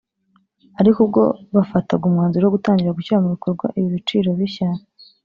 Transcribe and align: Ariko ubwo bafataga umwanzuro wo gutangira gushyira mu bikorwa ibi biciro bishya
Ariko 0.79 0.97
ubwo 1.05 1.23
bafataga 1.55 2.03
umwanzuro 2.05 2.43
wo 2.45 2.53
gutangira 2.55 2.95
gushyira 2.97 3.23
mu 3.23 3.29
bikorwa 3.35 3.65
ibi 3.77 3.89
biciro 3.95 4.29
bishya 4.39 4.69